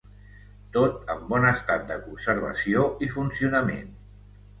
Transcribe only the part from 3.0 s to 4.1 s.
i funcionament.